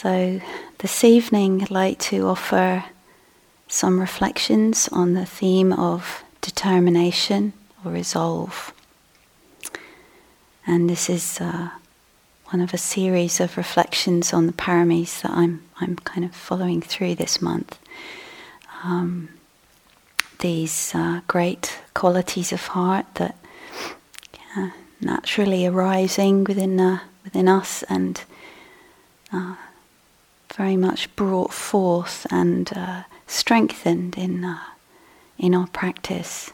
[0.00, 0.40] So,
[0.78, 2.84] this evening I'd like to offer
[3.66, 7.52] some reflections on the theme of determination
[7.84, 8.72] or resolve.
[10.64, 11.70] And this is uh,
[12.50, 16.80] one of a series of reflections on the paramis that I'm, I'm kind of following
[16.80, 17.76] through this month.
[18.84, 19.30] Um,
[20.38, 23.36] these uh, great qualities of heart that
[24.56, 24.70] uh,
[25.00, 28.22] naturally arising within uh, within us and
[29.32, 29.56] uh,
[30.58, 34.58] very much brought forth and uh, strengthened in uh,
[35.38, 36.52] in our practice.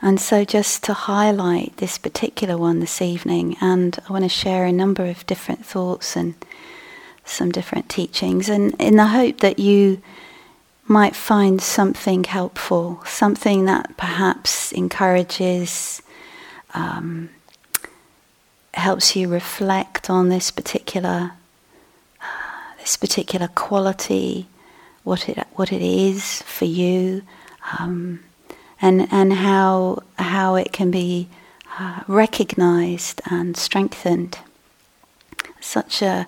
[0.00, 4.66] And so, just to highlight this particular one this evening, and I want to share
[4.66, 6.34] a number of different thoughts and
[7.24, 10.00] some different teachings, and in the hope that you
[10.86, 16.02] might find something helpful, something that perhaps encourages,
[16.74, 17.30] um,
[18.74, 21.32] helps you reflect on this particular
[22.84, 24.46] this particular quality,
[25.04, 27.22] what it what it is for you,
[27.78, 28.20] um,
[28.78, 31.28] and and how how it can be
[31.78, 34.38] uh, recognized and strengthened.
[35.60, 36.26] Such a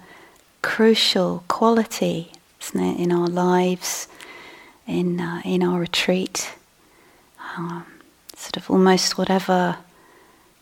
[0.63, 4.09] crucial quality, isn't it, in our lives?
[4.87, 6.55] in uh, in our retreat.
[7.57, 7.87] Um,
[8.35, 9.79] sort of almost whatever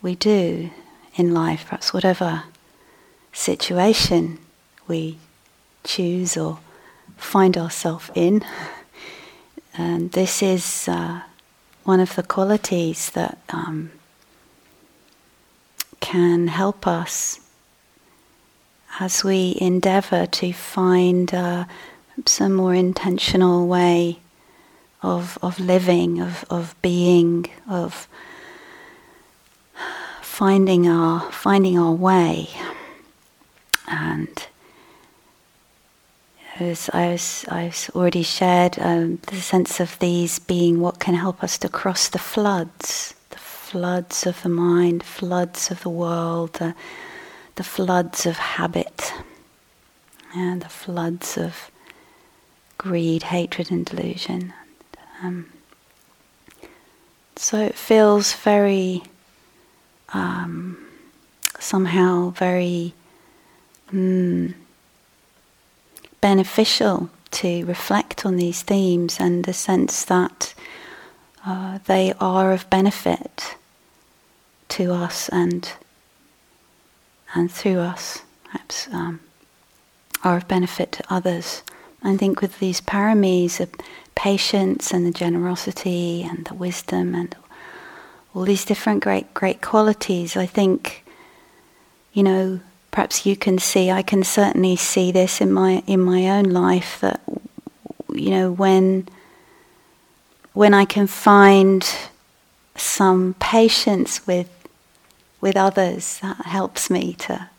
[0.00, 0.70] we do
[1.16, 2.44] in life, perhaps whatever
[3.32, 4.38] situation
[4.86, 5.18] we
[5.84, 6.58] choose or
[7.16, 8.44] find ourselves in.
[9.76, 11.22] And this is uh,
[11.84, 13.90] one of the qualities that um,
[16.00, 17.40] can help us
[19.00, 21.64] as we endeavor to find uh,
[22.26, 24.20] some more intentional way
[25.02, 28.08] of, of living, of, of being, of
[30.22, 32.48] finding our, finding our way.
[33.88, 34.46] And
[36.60, 41.42] as I was, I've already shared, um, the sense of these being what can help
[41.42, 46.74] us to cross the floods, the floods of the mind, floods of the world, the,
[47.56, 49.12] the floods of habit,
[50.34, 51.70] and the floods of
[52.78, 54.52] greed, hatred, and delusion.
[55.22, 55.50] Um,
[57.36, 59.02] so it feels very,
[60.12, 60.86] um,
[61.58, 62.94] somehow very
[63.92, 64.54] mm,
[66.24, 70.54] beneficial to reflect on these themes and the sense that
[71.44, 73.56] uh, they are of benefit
[74.66, 75.72] to us and
[77.34, 79.20] and through us, perhaps um,
[80.22, 81.62] are of benefit to others.
[82.02, 83.70] I think with these paramis, of
[84.14, 87.36] patience and the generosity and the wisdom and
[88.34, 91.04] all these different great great qualities, I think,
[92.14, 92.60] you know,
[92.94, 93.90] perhaps you can see.
[93.90, 97.20] I can certainly see this in my in my own life that,
[98.12, 99.08] you know, when
[100.52, 101.84] when I can find
[102.76, 104.48] some patience with
[105.40, 107.50] with others, that helps me to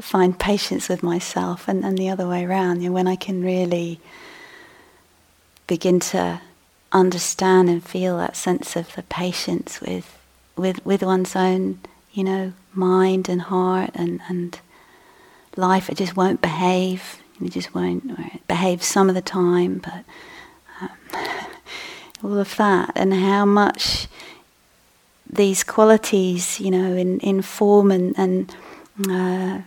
[0.00, 2.80] find patience with myself and, and the other way around.
[2.80, 3.98] You know, when I can really
[5.66, 6.40] begin to
[6.92, 10.16] understand and feel that sense of the patience with
[10.56, 11.80] with with one's own,
[12.12, 14.60] you know, mind and heart and, and
[15.58, 15.90] life.
[15.90, 17.22] It just won't behave.
[17.44, 20.04] It just won't behave some of the time, but
[20.80, 20.90] um,
[22.24, 24.08] all of that and how much
[25.30, 28.54] these qualities, you know, in, inform and, and
[29.08, 29.60] uh,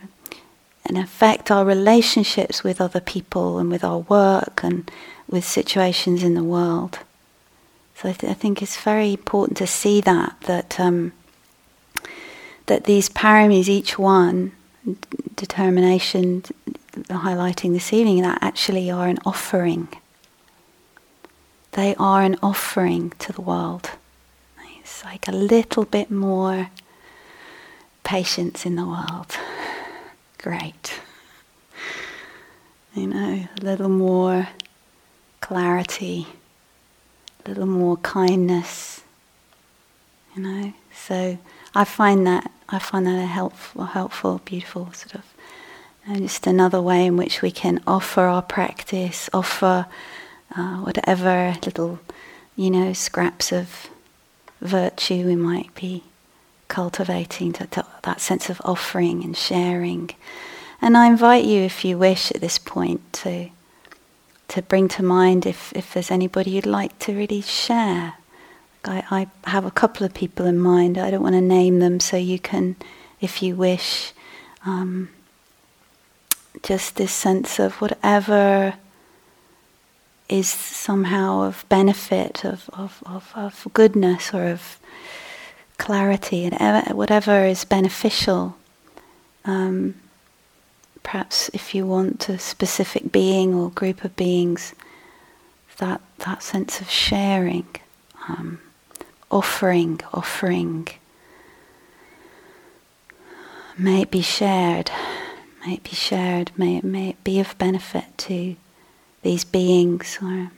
[0.84, 4.90] and affect our relationships with other people and with our work and
[5.28, 6.98] with situations in the world.
[7.96, 11.12] So I, th- I think it's very important to see that that um,
[12.66, 14.52] that these paramis, each one,
[15.36, 16.42] determination,
[17.08, 19.88] highlighting this evening, that actually are an offering.
[21.72, 23.90] They are an offering to the world.
[24.80, 26.70] It's like a little bit more
[28.02, 29.36] patience in the world
[30.42, 31.00] great.
[32.94, 34.48] You know, a little more
[35.40, 36.26] clarity,
[37.44, 39.01] a little more kindness.
[40.34, 41.38] You know, so
[41.74, 45.24] I find that I find that a helpful, helpful, beautiful sort of,
[46.06, 49.86] you know, just another way in which we can offer our practice, offer
[50.56, 52.00] uh, whatever little,
[52.56, 53.90] you know, scraps of
[54.62, 56.04] virtue we might be
[56.68, 60.08] cultivating to, to that sense of offering and sharing.
[60.80, 63.50] And I invite you, if you wish, at this point, to
[64.48, 68.14] to bring to mind if, if there's anybody you'd like to really share.
[68.84, 70.98] I, I have a couple of people in mind.
[70.98, 72.76] I don't want to name them, so you can,
[73.20, 74.12] if you wish,
[74.66, 75.08] um,
[76.62, 78.74] just this sense of whatever
[80.28, 84.78] is somehow of benefit, of, of, of, of goodness, or of
[85.78, 88.56] clarity, and whatever is beneficial.
[89.44, 89.94] Um,
[91.02, 94.74] perhaps if you want a specific being or group of beings,
[95.78, 97.66] that, that sense of sharing,
[98.28, 98.60] um,
[99.32, 100.86] offering, offering.
[103.78, 104.90] May it be shared,
[105.64, 108.54] may it be shared, may it, may it be of benefit to
[109.22, 110.50] these beings, or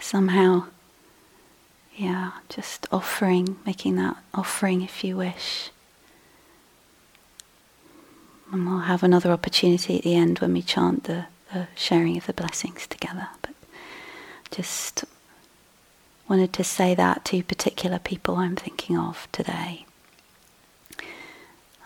[0.00, 0.64] somehow,
[1.94, 5.70] yeah, just offering, making that offering if you wish.
[8.52, 12.26] And we'll have another opportunity at the end when we chant the, the sharing of
[12.26, 13.28] the blessings together.
[13.42, 13.54] But
[14.50, 15.04] just
[16.28, 19.86] wanted to say that to particular people I'm thinking of today.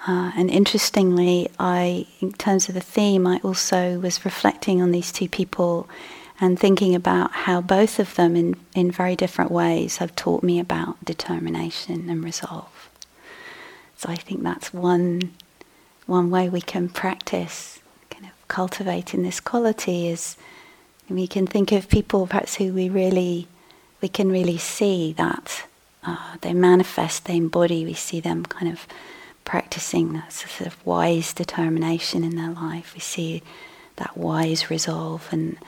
[0.06, 5.12] Uh, and interestingly, I, in terms of the theme, I also was reflecting on these
[5.12, 5.88] two people
[6.40, 10.58] and thinking about how both of them, in, in very different ways, have taught me
[10.58, 12.88] about determination and resolve.
[13.96, 15.34] So I think that's one
[16.06, 17.78] one way we can practice
[18.08, 20.36] kind of cultivating this quality is
[21.08, 23.46] we can think of people perhaps who we really
[24.00, 25.64] we can really see that
[26.04, 27.84] uh, they manifest, they embody.
[27.84, 28.86] We see them kind of
[29.44, 32.94] practicing that sort of wise determination in their life.
[32.94, 33.42] We see
[33.96, 35.58] that wise resolve, and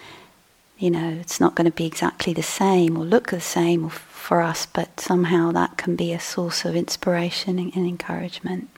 [0.79, 4.41] you know, it's not going to be exactly the same or look the same for
[4.41, 8.71] us, but somehow that can be a source of inspiration and encouragement.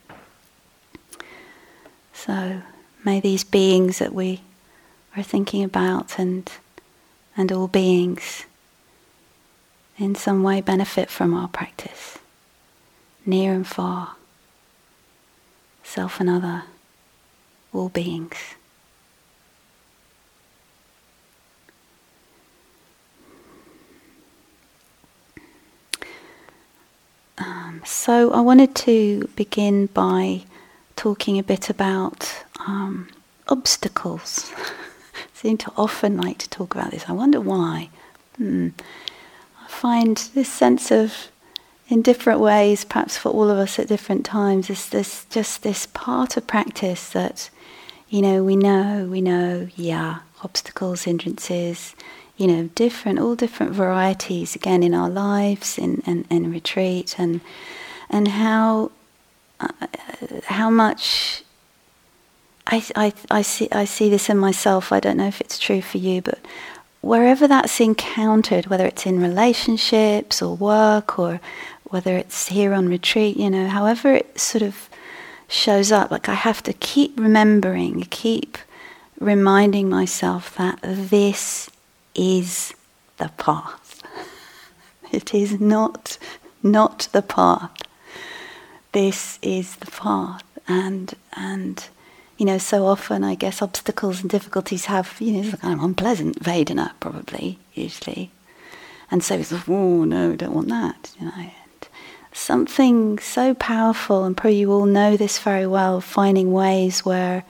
[2.13, 2.63] So
[3.05, 4.41] may these beings that we
[5.17, 6.51] are thinking about and
[7.37, 8.47] and all beings
[9.99, 12.19] in some way benefit from our practice,
[13.25, 14.17] near and far,
[15.83, 16.65] self and other,
[17.73, 18.37] all beings.
[27.37, 30.43] Um, so I wanted to begin by
[30.97, 33.09] talking a bit about um,
[33.49, 34.53] obstacles.
[34.57, 37.05] I seem to often like to talk about this.
[37.09, 37.91] I wonder why.
[38.37, 38.69] Hmm.
[39.81, 41.29] Find this sense of,
[41.89, 45.87] in different ways, perhaps for all of us at different times, is this just this
[45.87, 47.51] part of practice that,
[48.09, 51.95] you know, we know, we know, yeah, obstacles, hindrances,
[52.37, 57.41] you know, different, all different varieties, again, in our lives, in, in, in retreat, and
[58.09, 58.91] and how
[59.61, 59.69] uh,
[60.45, 61.43] how much
[62.67, 64.93] I, I, I, see, I see this in myself.
[64.93, 66.39] I don't know if it's true for you, but
[67.05, 71.41] wherever that's encountered, whether it's in relationships or work or
[71.85, 74.89] whether it's here on retreat, you know, however it sort of
[75.49, 78.59] shows up, like I have to keep remembering, keep
[79.21, 81.71] reminding myself that this
[82.15, 82.75] is
[83.19, 84.03] the path.
[85.13, 86.19] It is not
[86.63, 87.85] not the path
[88.95, 91.89] this is the path and and
[92.37, 96.41] you know so often I guess obstacles and difficulties have you know kind of unpleasant
[96.43, 98.31] Vedana probably usually.
[99.11, 101.89] And so it's oh no don't want that you know and
[102.33, 107.45] something so powerful and probably you all know this very well finding ways where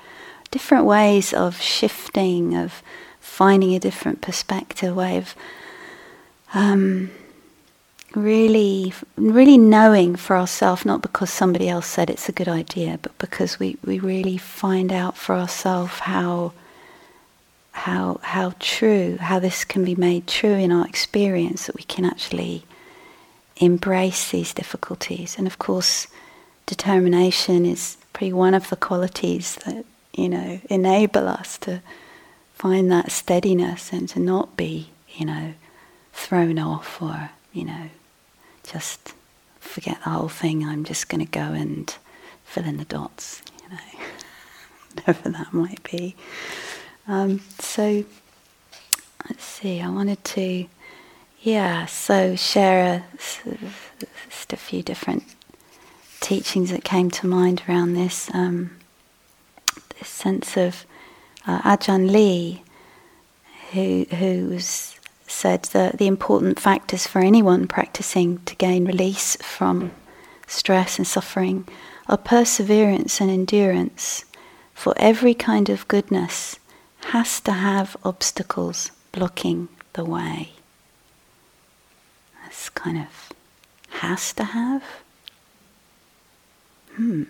[0.50, 2.82] different ways of shifting of
[3.20, 5.34] finding a different perspective way of
[6.52, 7.10] um,
[8.16, 13.16] really, really knowing for ourselves, not because somebody else said it's a good idea, but
[13.18, 16.52] because we, we really find out for ourselves how,
[17.72, 22.04] how, how true, how this can be made true in our experience, that we can
[22.04, 22.64] actually
[23.56, 25.36] embrace these difficulties.
[25.38, 26.06] And of course,
[26.66, 31.82] determination is probably one of the qualities that, you know, enable us to
[32.54, 35.54] find that steadiness and to not be, you know,
[36.12, 37.90] thrown off or, you know,
[38.64, 39.14] just
[39.60, 40.64] forget the whole thing.
[40.64, 41.94] I'm just going to go and
[42.44, 44.04] fill in the dots, you know,
[44.94, 46.16] whatever that might be.
[47.06, 48.04] Um, so
[49.28, 49.80] let's see.
[49.80, 50.66] I wanted to,
[51.42, 51.86] yeah.
[51.86, 53.20] So share a,
[54.28, 55.24] just a few different
[56.20, 58.30] teachings that came to mind around this.
[58.32, 58.70] Um,
[59.98, 60.84] this sense of
[61.46, 62.62] uh, Ajahn Lee,
[63.72, 64.93] who who was
[65.34, 69.90] said that the important factors for anyone practicing to gain release from
[70.46, 71.66] stress and suffering
[72.08, 74.24] are perseverance and endurance,
[74.74, 76.58] for every kind of goodness
[77.06, 80.50] has to have obstacles blocking the way.
[82.42, 83.32] That's kind of
[84.00, 84.82] has to have.
[86.94, 87.24] Hmm.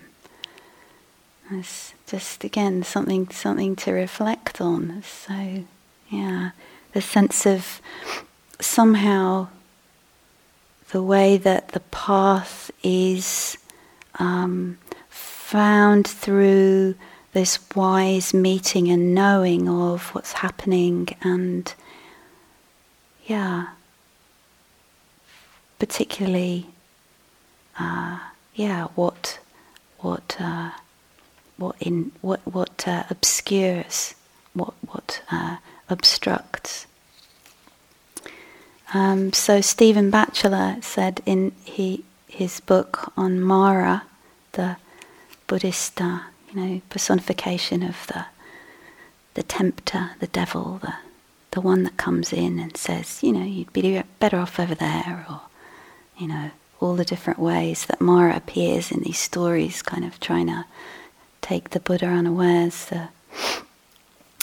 [1.50, 5.02] It's just again something something to reflect on.
[5.02, 5.64] So
[6.11, 6.50] yeah,
[6.94, 7.82] the sense of
[8.60, 9.48] somehow
[10.92, 13.58] the way that the path is
[14.20, 16.94] um, found through
[17.32, 21.74] this wise meeting and knowing of what's happening and
[23.26, 23.66] yeah
[25.80, 26.66] particularly
[27.76, 28.20] uh,
[28.54, 29.40] yeah what
[29.98, 30.70] what uh,
[31.56, 34.14] what in what what uh, obscures
[34.52, 35.56] what what uh,
[35.88, 36.87] obstructs
[38.95, 44.05] um, so Stephen Batchelor said in he, his book on Mara,
[44.53, 44.76] the
[45.49, 48.26] Buddhist, uh, you know, personification of the
[49.35, 50.95] the tempter, the devil, the
[51.50, 55.26] the one that comes in and says, you know, you'd be better off over there,
[55.29, 55.41] or
[56.17, 60.47] you know, all the different ways that Mara appears in these stories, kind of trying
[60.47, 60.67] to
[61.43, 62.93] take the Buddha unawares,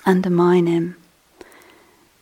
[0.06, 0.98] undermine him.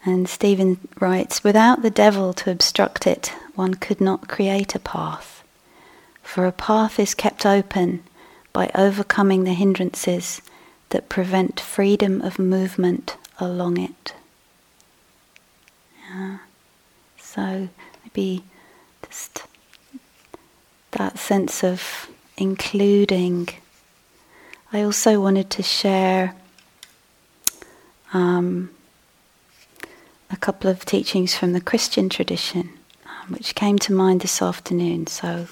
[0.06, 5.44] And Stephen writes Without the devil to obstruct it, one could not create a path.
[6.24, 8.04] For a path is kept open
[8.54, 10.42] by overcoming the hindrances
[10.90, 14.14] that prevent freedom of movement along it.
[16.10, 16.38] Yeah.
[17.18, 17.70] So
[18.04, 18.44] maybe
[19.08, 19.44] just
[20.92, 23.50] that sense of including.
[24.72, 26.36] I also wanted to share
[28.14, 28.70] um,
[30.32, 32.70] a couple of teachings from the Christian tradition,
[33.06, 35.08] um, which came to mind this afternoon.
[35.08, 35.48] So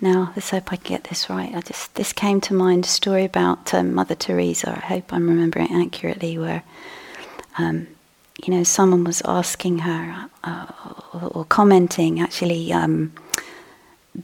[0.00, 1.54] now let's hope I get this right.
[1.54, 4.70] I just this came to mind a story about um, Mother Teresa.
[4.76, 6.38] I hope I'm remembering accurately.
[6.38, 6.62] Where
[7.58, 7.86] um,
[8.44, 10.66] you know someone was asking her uh,
[11.12, 13.12] or, or, commenting actually um,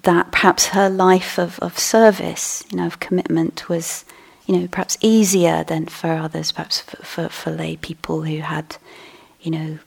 [0.02, 4.04] that perhaps her life of, of service, you know, of commitment was
[4.46, 8.76] you know perhaps easier than for others, perhaps for, for, for lay people who had
[9.46, 9.78] you know,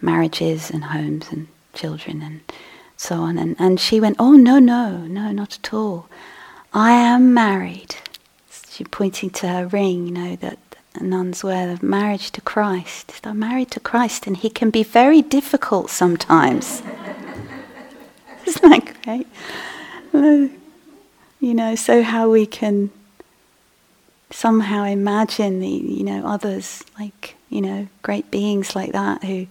[0.00, 2.40] marriages and homes and children and
[2.96, 3.36] so on.
[3.38, 6.08] And, and she went, Oh, no, no, no, not at all.
[6.72, 7.96] I am married.
[8.70, 10.58] She pointing to her ring, you know, that
[11.00, 13.20] nuns wear, the marriage to Christ.
[13.24, 16.82] I'm married to Christ, and he can be very difficult sometimes.
[18.46, 19.26] Isn't that great?
[20.12, 22.90] You know, so how we can
[24.30, 29.46] somehow imagine the, you know, others like you know, great beings like that who,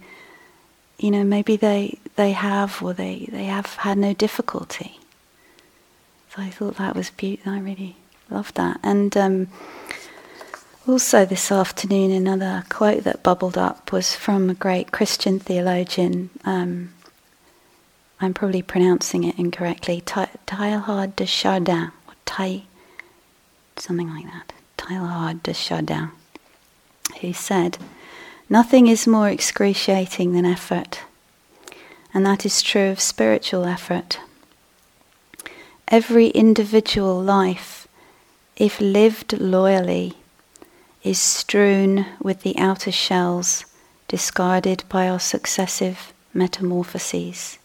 [0.98, 5.00] you know, maybe they they have or they, they have had no difficulty.
[6.34, 7.54] So I thought that was beautiful.
[7.54, 7.96] I really
[8.30, 8.80] loved that.
[8.84, 9.48] And um,
[10.88, 16.30] also this afternoon, another quote that bubbled up was from a great Christian theologian.
[16.46, 16.94] Um,
[18.22, 20.02] I'm probably pronouncing it incorrectly.
[20.02, 22.64] Teilhard de Chardin, or Tai,
[23.78, 24.54] something like that.
[24.78, 26.12] Teilhard de Chardin
[27.22, 27.78] who said,
[28.50, 31.02] Nothing is more excruciating than effort,
[32.14, 34.20] and that is true of spiritual effort.
[35.88, 37.88] Every individual life,
[38.56, 40.14] if lived loyally,
[41.04, 43.66] is strewn with the outer shells
[44.08, 47.60] discarded by our successive metamorphoses.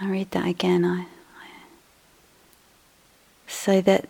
[0.00, 0.84] I read that again.
[0.84, 1.48] I, I,
[3.46, 4.08] so that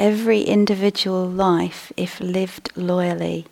[0.00, 3.44] Every individual life, if lived loyally,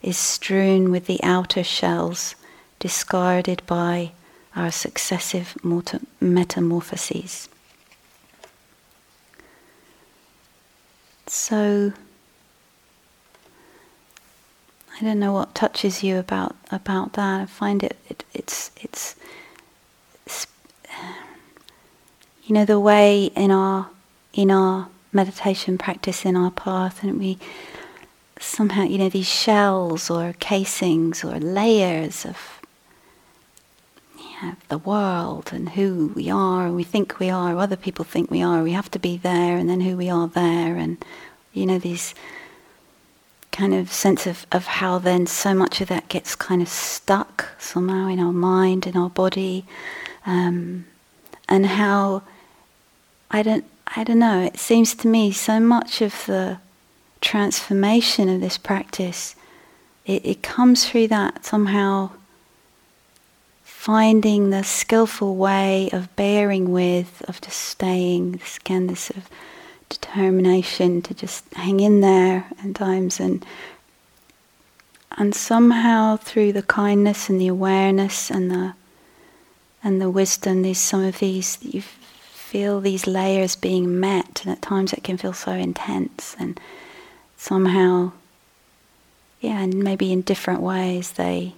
[0.00, 2.36] is strewn with the outer shells
[2.78, 4.12] discarded by
[4.54, 5.56] our successive
[6.20, 7.48] metamorphoses.
[11.26, 11.92] So,
[15.00, 17.40] I don't know what touches you about about that.
[17.40, 19.16] I find it, it it's, it's
[20.24, 20.46] it's
[22.44, 23.90] you know the way in our
[24.32, 27.38] in our meditation practice in our path, and we
[28.40, 32.60] somehow, you know, these shells or casings or layers of
[34.18, 38.30] yeah, the world and who we are, and we think we are, other people think
[38.30, 41.04] we are, we have to be there, and then who we are there, and
[41.52, 42.14] you know, these
[43.50, 47.48] kind of sense of, of how then so much of that gets kind of stuck
[47.58, 49.64] somehow in our mind, in our body,
[50.26, 50.86] um,
[51.48, 52.22] and how
[53.30, 53.64] I don't
[53.96, 56.58] I don't know, it seems to me so much of the
[57.20, 59.34] transformation of this practice,
[60.06, 62.10] it, it comes through that somehow
[63.62, 69.30] finding the skillful way of bearing with, of just staying, this, again, this sort of
[69.88, 73.44] determination to just hang in there at times and
[75.16, 78.74] and somehow through the kindness and the awareness and the
[79.82, 81.82] and the wisdom, these some of these that you
[82.48, 86.58] feel these layers being met, and at times it can feel so intense, and
[87.36, 88.12] somehow,
[89.40, 91.52] yeah, and maybe in different ways they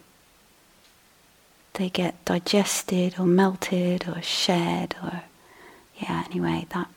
[1.74, 5.22] they get digested or melted or shared or
[5.96, 6.24] yeah.
[6.28, 6.88] Anyway, that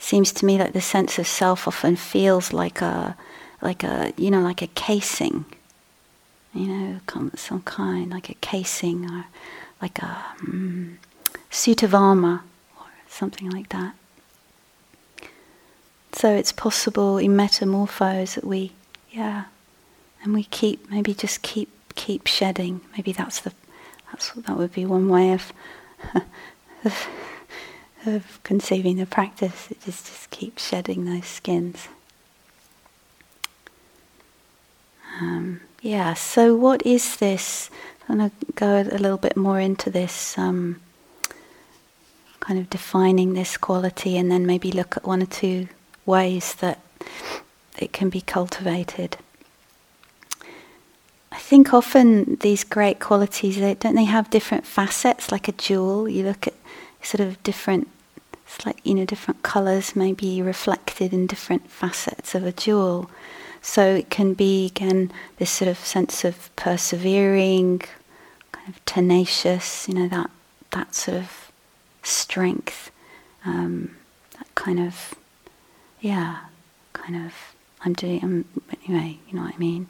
[0.00, 3.16] seems to me like the sense of self often feels like a
[3.62, 5.44] like a you know like a casing,
[6.52, 7.00] you know,
[7.36, 9.26] some kind like a casing or
[9.80, 10.96] like a mm,
[11.50, 12.55] suit of armor or
[13.16, 13.94] something like that.
[16.12, 18.72] So it's possible in metamorphose that we,
[19.10, 19.44] yeah,
[20.22, 22.80] and we keep maybe just keep keep shedding.
[22.96, 23.52] Maybe that's the
[24.10, 25.52] that's what that would be one way of
[26.84, 27.06] of,
[28.06, 29.70] of conceiving the practice.
[29.70, 31.88] It just just keep shedding those skins.
[35.20, 36.14] Um, yeah.
[36.14, 37.70] So what is this?
[38.08, 40.38] I'm to go a little bit more into this.
[40.38, 40.80] Um,
[42.46, 45.66] kind of defining this quality and then maybe look at one or two
[46.04, 46.78] ways that
[47.76, 49.16] it can be cultivated.
[51.32, 56.08] I think often these great qualities, they, don't they have different facets like a jewel?
[56.08, 56.54] You look at
[57.02, 57.88] sort of different,
[58.64, 63.10] like, you know, different colours maybe reflected in different facets of a jewel.
[63.60, 67.82] So it can be, again, this sort of sense of persevering,
[68.52, 70.30] kind of tenacious, you know, that,
[70.70, 71.45] that sort of
[72.06, 72.90] strength,
[73.44, 73.96] um,
[74.38, 75.14] that kind of,
[76.00, 76.38] yeah,
[76.92, 77.32] kind of,
[77.84, 78.44] I'm doing, I'm,
[78.86, 79.88] anyway, you know what I mean.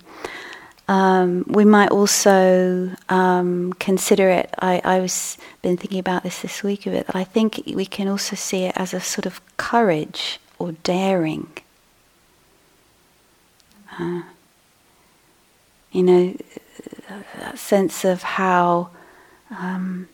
[0.89, 4.55] Um, we might also um, consider it.
[4.61, 7.07] I, I was been thinking about this this week a bit.
[7.09, 11.49] That I think we can also see it as a sort of courage or daring.
[13.99, 14.23] Uh,
[15.91, 16.37] you know,
[17.39, 18.91] that sense of how
[19.51, 20.09] um,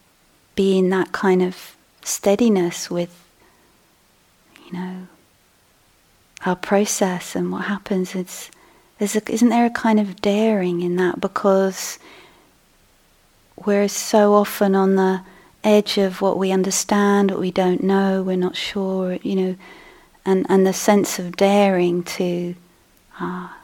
[0.54, 3.24] being that kind of steadiness with,
[4.66, 5.06] you know,
[6.44, 8.14] our process and what happens.
[8.14, 8.50] It's
[8.98, 11.98] there's a, isn't there a kind of daring in that because
[13.64, 15.22] we're so often on the
[15.64, 19.56] edge of what we understand, what we don't know, we're not sure, you know,
[20.24, 22.54] and, and the sense of daring to
[23.18, 23.56] ah,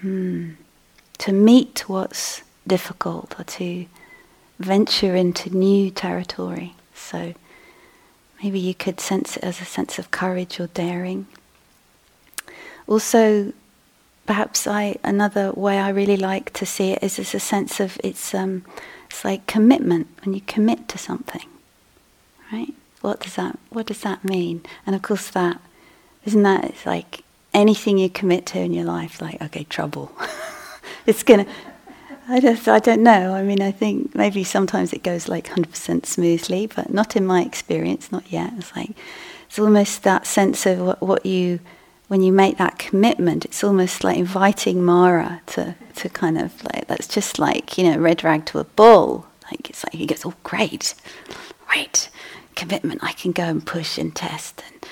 [0.00, 0.50] hmm,
[1.18, 3.86] to meet what's difficult or to
[4.58, 6.74] venture into new territory.
[6.94, 7.34] So
[8.44, 11.26] Maybe you could sense it as a sense of courage or daring.
[12.86, 13.54] Also,
[14.26, 17.98] perhaps I another way I really like to see it is as a sense of
[18.04, 18.66] it's um,
[19.08, 21.48] it's like commitment when you commit to something,
[22.52, 22.74] right?
[23.00, 24.60] What does that What does that mean?
[24.84, 25.58] And of course, that
[26.26, 30.12] isn't that it's like anything you commit to in your life, like okay, trouble.
[31.06, 31.46] it's gonna
[32.26, 33.34] I just, I don't know.
[33.34, 37.42] I mean, I think maybe sometimes it goes like 100% smoothly, but not in my
[37.42, 38.52] experience, not yet.
[38.56, 38.92] It's like,
[39.46, 41.60] it's almost that sense of what, what you,
[42.08, 46.86] when you make that commitment, it's almost like inviting Mara to, to kind of like,
[46.86, 49.26] that's just like, you know, red rag to a bull.
[49.50, 50.94] Like, it's like he goes, oh, great,
[51.68, 52.08] great,
[52.56, 53.04] commitment.
[53.04, 54.62] I can go and push and test.
[54.66, 54.86] And,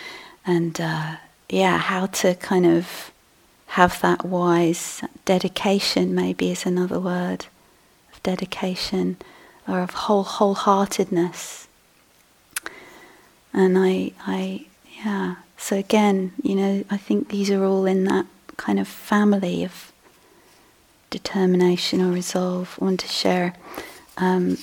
[0.45, 1.17] and uh,
[1.49, 3.12] yeah, how to kind of,
[3.73, 7.47] have that wise dedication, maybe is another word
[8.13, 9.17] of dedication
[9.67, 11.67] or of whole wholeheartedness.
[13.55, 14.67] And I, I,
[15.03, 15.37] yeah.
[15.57, 18.27] So again, you know, I think these are all in that
[18.59, 19.91] kind of family of
[21.09, 22.77] determination or resolve.
[22.79, 23.55] I want to share
[24.19, 24.59] um,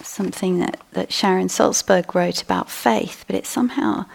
[0.00, 4.06] something that, that Sharon Salzberg wrote about faith, but it somehow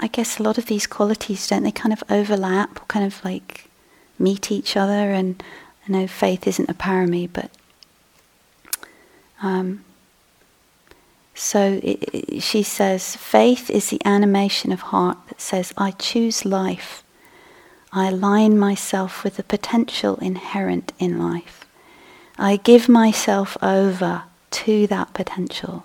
[0.00, 3.24] I guess a lot of these qualities don't they kind of overlap, or kind of
[3.24, 3.68] like
[4.18, 5.12] meet each other.
[5.12, 5.42] And
[5.86, 7.50] I know faith isn't a parami, but
[9.42, 9.84] um,
[11.34, 16.44] so it, it, she says, faith is the animation of heart that says, I choose
[16.44, 17.04] life.
[17.92, 21.64] I align myself with the potential inherent in life.
[22.38, 25.84] I give myself over to that potential.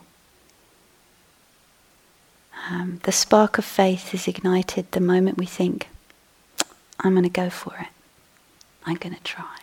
[2.69, 5.88] Um, the spark of faith is ignited the moment we think,
[6.99, 7.88] I'm going to go for it.
[8.86, 9.58] I'm going to try.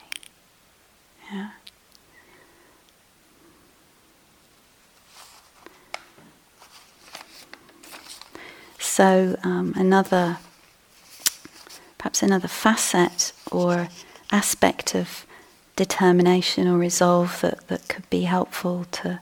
[1.33, 1.51] Yeah.
[8.79, 10.39] So, um, another,
[11.97, 13.89] perhaps another facet or
[14.31, 15.25] aspect of
[15.77, 19.21] determination or resolve that, that could be helpful to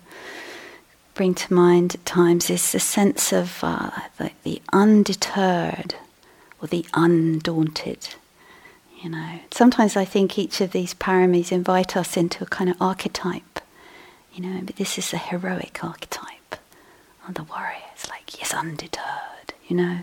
[1.18, 5.96] bring to mind at times is the sense of uh, the, the undeterred
[6.60, 8.14] or the undaunted.
[9.02, 12.80] You know, sometimes I think each of these paramis invite us into a kind of
[12.80, 13.60] archetype.
[14.32, 16.38] You know, but this is a heroic archetype
[17.34, 17.76] the warrior.
[17.92, 20.00] It's like, yes, undeterred, you know?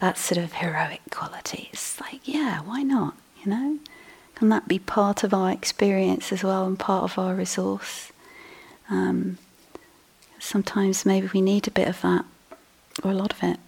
[0.00, 1.68] That sort of heroic quality.
[1.72, 3.78] It's like, yeah, why not, you know?
[4.34, 8.10] Can that be part of our experience as well and part of our resource?
[8.90, 9.38] Um,
[10.42, 12.24] sometimes maybe we need a bit of that,
[13.02, 13.58] or a lot of it.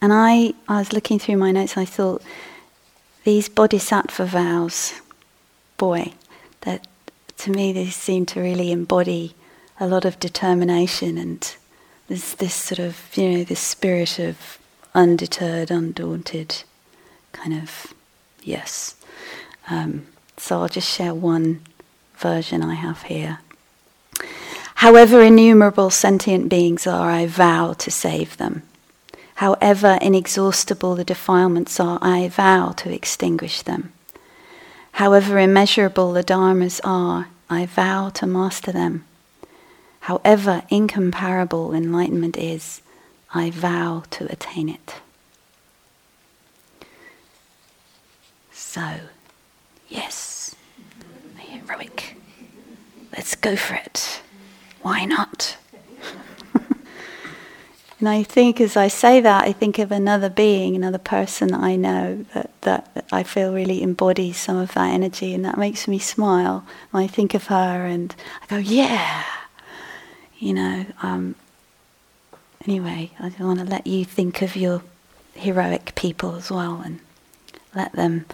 [0.00, 2.22] And I, I was looking through my notes and I thought,
[3.24, 5.00] these bodhisattva vows,
[5.78, 6.12] boy,
[6.62, 6.88] that
[7.38, 9.34] to me they seem to really embody
[9.78, 11.54] a lot of determination and
[12.08, 14.58] there's this sort of, you know, this spirit of
[14.92, 16.64] undeterred, undaunted
[17.30, 17.94] kind of
[18.42, 18.96] yes.
[19.70, 20.06] Um,
[20.36, 21.62] so I'll just share one
[22.16, 23.38] version I have here.
[24.82, 28.64] However innumerable sentient beings are, I vow to save them.
[29.36, 33.92] However inexhaustible the defilements are, I vow to extinguish them.
[34.90, 39.04] However immeasurable the dharmas are, I vow to master them.
[40.00, 42.82] However incomparable enlightenment is,
[43.32, 44.96] I vow to attain it.
[48.50, 48.82] So,
[49.88, 50.56] yes,
[51.38, 52.16] heroic.
[53.12, 54.22] Let's go for it.
[54.82, 55.56] Why not?
[57.98, 61.60] and I think as I say that, I think of another being, another person that
[61.60, 65.86] I know that, that, I feel really embodies some of that energy, and that makes
[65.86, 69.24] me smile when I think of her and I go, yeah,
[70.38, 70.86] you know.
[71.02, 71.36] Um,
[72.66, 74.82] anyway, I want to let you think of your
[75.34, 77.00] heroic people as well and
[77.74, 78.26] let them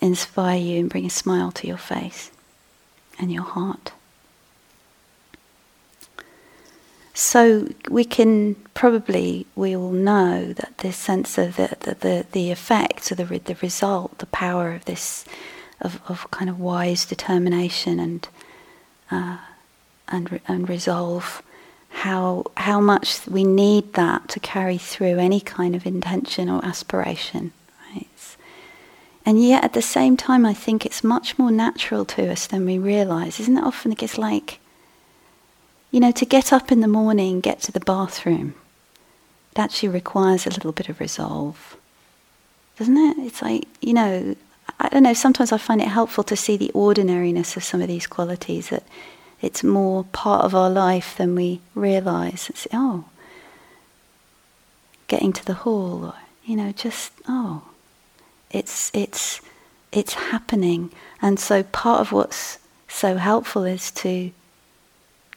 [0.00, 2.30] inspire you and bring a smile to your face
[3.18, 3.92] and your heart.
[7.20, 12.50] So we can probably we all know that this sense of the the, the, the
[12.50, 15.26] effect, or the the result, the power of this
[15.82, 18.26] of, of kind of wise determination and
[19.10, 19.36] uh,
[20.08, 21.42] and and resolve,
[21.90, 27.52] how how much we need that to carry through any kind of intention or aspiration,
[27.94, 28.36] right?
[29.26, 32.64] And yet at the same time, I think it's much more natural to us than
[32.64, 33.38] we realise.
[33.40, 34.59] Isn't it often it gets like
[35.90, 38.54] you know, to get up in the morning, get to the bathroom,
[39.52, 41.76] it actually requires a little bit of resolve.
[42.78, 43.18] Doesn't it?
[43.18, 44.36] It's like, you know,
[44.78, 47.88] I don't know, sometimes I find it helpful to see the ordinariness of some of
[47.88, 48.84] these qualities, that
[49.42, 52.48] it's more part of our life than we realize.
[52.48, 53.04] It's, oh,
[55.08, 57.62] getting to the hall, or, you know, just, oh,
[58.50, 59.40] it's, it's,
[59.92, 60.92] it's happening.
[61.20, 64.30] And so part of what's so helpful is to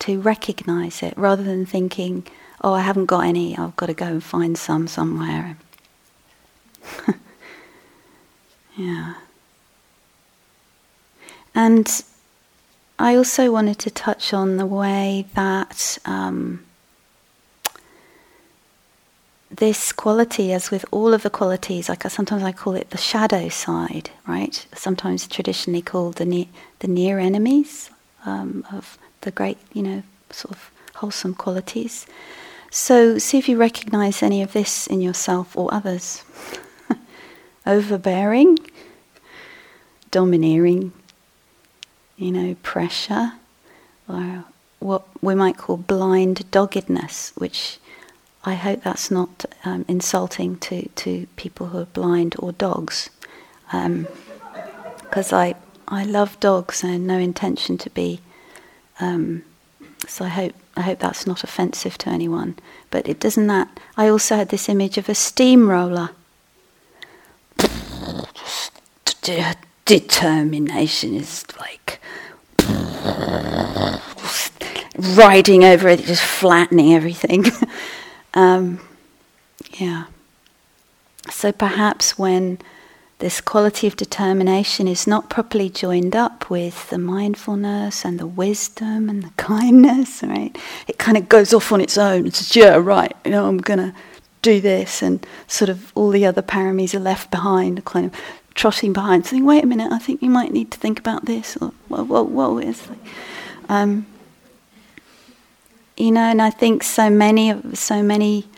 [0.04, 2.26] to recognize it rather than thinking,
[2.62, 5.58] oh, I haven't got any, I've got to go and find some somewhere.
[8.76, 9.14] yeah.
[11.56, 12.04] And
[13.00, 16.66] I also wanted to touch on the way that um,
[19.50, 23.48] this quality, as with all of the qualities, like sometimes I call it the shadow
[23.50, 24.66] side, right?
[24.74, 26.48] Sometimes traditionally called the near,
[26.80, 27.90] the near enemies
[28.26, 32.06] um, of the great, you know, sort of wholesome qualities.
[32.72, 36.24] So see if you recognize any of this in yourself or others.
[37.66, 38.58] Overbearing,
[40.12, 40.92] domineering,
[42.18, 43.34] you know, pressure,
[44.08, 44.46] or
[44.80, 47.80] what we might call blind doggedness, which
[48.44, 53.10] I hope that's not um, insulting to, to people who are blind or dogs.
[53.66, 55.56] Because um, I,
[55.88, 58.20] I love dogs and no intention to be
[59.00, 59.44] um,
[60.08, 62.58] so I hope I hope that's not offensive to anyone.
[62.90, 66.10] But it doesn't that I also had this image of a steamroller.
[69.86, 72.00] Determination is like
[74.98, 77.46] riding over it, just flattening everything.
[78.34, 78.80] um,
[79.74, 80.06] yeah.
[81.30, 82.60] So perhaps when
[83.24, 89.08] this quality of determination is not properly joined up with the mindfulness and the wisdom
[89.08, 90.58] and the kindness, right?
[90.90, 92.28] It kind of goes off on its own.
[92.28, 93.94] It says, yeah, right, you know, I'm going to
[94.42, 95.02] do this.
[95.02, 98.20] And sort of all the other paramis are left behind, kind of
[98.56, 101.56] trotting behind, saying, wait a minute, I think you might need to think about this.
[101.56, 102.58] Or, whoa, whoa, whoa.
[102.58, 103.00] It's like,
[103.70, 104.06] um,
[105.96, 108.50] you know, and I think so many, so many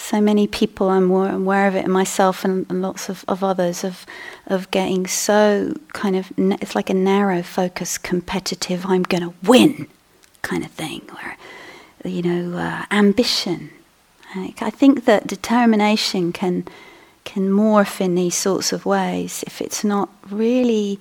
[0.00, 3.84] so many people, I'm aware of it, and myself and, and lots of, of others,
[3.84, 4.06] of,
[4.46, 9.86] of getting so kind of, it's like a narrow focus, competitive, I'm going to win
[10.42, 11.36] kind of thing, or,
[12.08, 13.70] you know, uh, ambition.
[14.34, 16.66] I think that determination can,
[17.24, 21.00] can morph in these sorts of ways if it's not really,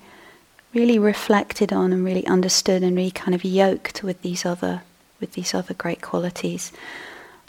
[0.73, 4.81] really reflected on and really understood and really kind of yoked with these other
[5.19, 6.71] with these other great qualities.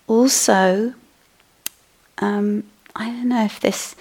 [0.07, 0.95] Also,
[2.19, 2.65] um,
[2.97, 3.95] I don't know if this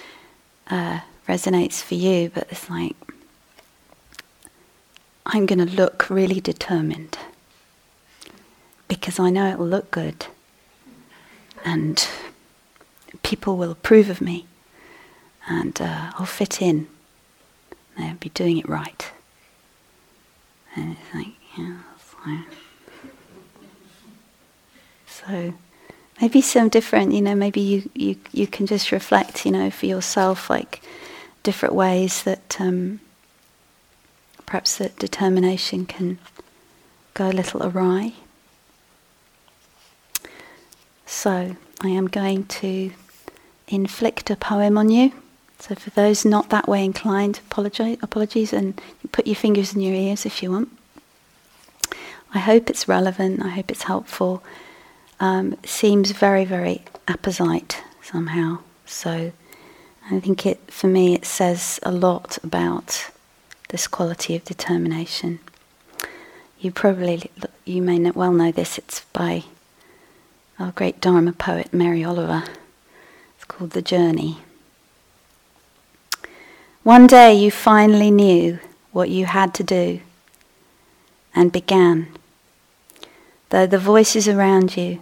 [0.70, 2.96] uh, resonates for you, but it's like
[5.26, 7.18] I'm going to look really determined
[8.88, 10.28] because I know it'll look good
[11.66, 12.08] and
[13.24, 14.46] people will approve of me
[15.48, 16.88] and uh, I'll fit in.
[17.98, 19.12] I'll be doing it right.
[20.76, 22.46] And it's like, yeah, fine.
[25.08, 25.54] So
[26.22, 29.86] maybe some different, you know, maybe you, you, you can just reflect, you know, for
[29.86, 30.82] yourself, like
[31.44, 33.00] different ways that um,
[34.46, 36.18] perhaps that determination can
[37.14, 38.14] go a little awry.
[41.06, 42.92] So I am going to
[43.68, 45.14] inflict a poem on you.
[45.60, 48.80] So for those not that way inclined, apologize, apologies, and
[49.12, 50.70] put your fingers in your ears if you want.
[52.34, 53.42] I hope it's relevant.
[53.42, 54.44] I hope it's helpful.
[55.20, 58.60] Um, seems very, very apposite somehow.
[58.86, 59.32] So
[60.10, 63.10] I think it, for me, it says a lot about
[63.70, 65.40] this quality of determination.
[66.60, 67.30] You probably,
[67.66, 68.78] you may well know this.
[68.78, 69.44] It's by
[70.60, 72.44] our great Dharma poet Mary Oliver.
[73.36, 74.40] It's called The Journey.
[76.84, 78.60] One day you finally knew
[78.92, 80.00] what you had to do
[81.36, 82.08] and began.
[83.50, 85.02] Though the voices around you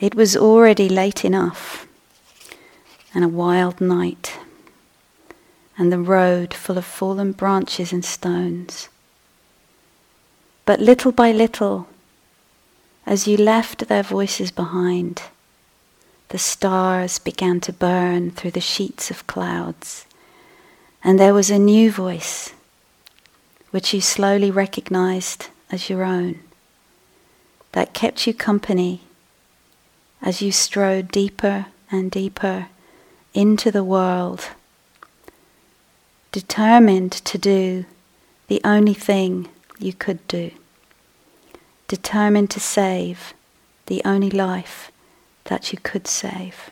[0.00, 1.88] It was already late enough,
[3.12, 4.38] and a wild night,
[5.76, 8.88] and the road full of fallen branches and stones.
[10.64, 11.88] But little by little,
[13.06, 15.22] as you left their voices behind,
[16.28, 20.06] the stars began to burn through the sheets of clouds,
[21.02, 22.52] and there was a new voice
[23.72, 26.38] which you slowly recognized as your own
[27.72, 29.00] that kept you company
[30.20, 32.68] as you strode deeper and deeper
[33.34, 34.50] into the world,
[36.32, 37.84] determined to do
[38.48, 40.50] the only thing you could do,
[41.86, 43.34] determined to save
[43.86, 44.90] the only life
[45.44, 46.70] that you could save.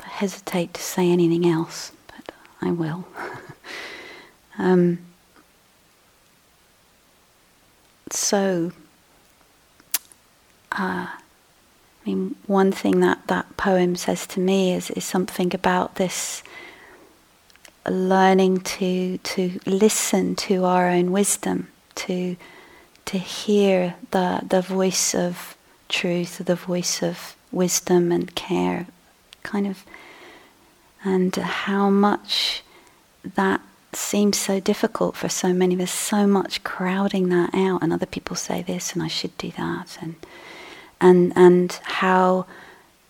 [0.00, 3.06] I hesitate to say anything else, but I will.
[4.58, 4.98] um,
[8.10, 8.72] so,
[10.72, 11.20] uh, I
[12.04, 16.42] mean, one thing that that poem says to me is, is something about this
[17.86, 22.36] learning to to listen to our own wisdom, to
[23.04, 25.56] to hear the the voice of
[25.88, 28.86] truth, the voice of wisdom and care,
[29.42, 29.84] kind of,
[31.04, 32.62] and how much
[33.34, 33.60] that
[33.92, 35.74] seems so difficult for so many.
[35.74, 39.50] There's so much crowding that out, and other people say this, and I should do
[39.52, 40.14] that, and
[41.00, 42.46] and and how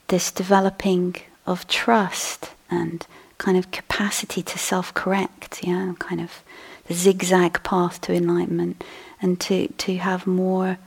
[0.08, 3.06] this developing of trust and
[3.38, 6.42] kind of capacity to self-correct, yeah, kind of
[6.86, 8.84] the zigzag path to enlightenment,
[9.20, 10.78] and to to have more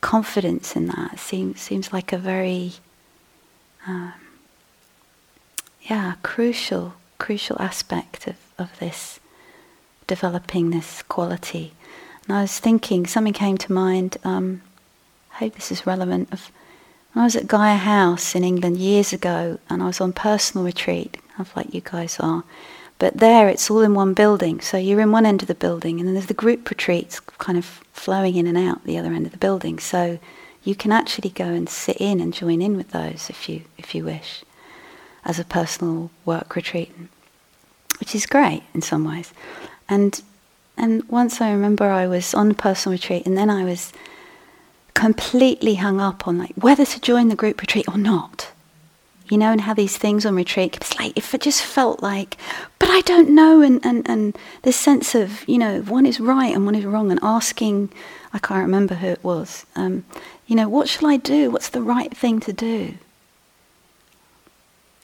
[0.00, 2.72] confidence in that seems seems like a very
[3.86, 4.12] um,
[5.82, 9.20] yeah crucial crucial aspect of, of this
[10.06, 11.72] developing this quality.
[12.26, 14.16] And I was thinking, something came to mind.
[14.24, 14.62] Um,
[15.34, 16.32] I hope this is relevant.
[16.32, 16.50] Of
[17.14, 21.16] I was at Gaia House in England years ago, and I was on personal retreat,
[21.36, 22.44] kind of like you guys are.
[22.98, 24.60] But there, it's all in one building.
[24.60, 27.58] So you're in one end of the building, and then there's the group retreats kind
[27.58, 29.78] of flowing in and out the other end of the building.
[29.78, 30.18] So
[30.62, 33.94] you can actually go and sit in and join in with those if you if
[33.94, 34.44] you wish,
[35.24, 36.92] as a personal work retreat,
[38.00, 39.32] which is great in some ways.
[39.88, 40.22] And
[40.76, 43.92] and once I remember I was on a personal retreat and then I was
[44.94, 48.50] completely hung up on like whether to join the group retreat or not.
[49.28, 52.36] You know, and how these things on retreat, it's like if it just felt like
[52.82, 56.52] but I don't know, and, and, and this sense of, you know, one is right
[56.52, 57.90] and one is wrong, and asking,
[58.32, 60.04] I can't remember who it was, um,
[60.48, 61.48] you know, what shall I do?
[61.52, 62.94] What's the right thing to do?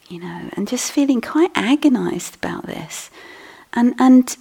[0.08, 3.10] You know, and just feeling quite agonized about this.
[3.74, 4.36] And, and